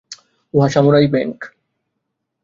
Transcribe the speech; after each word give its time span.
ওটা 0.53 0.67
samurai 0.73 1.07
Hank! 1.13 1.39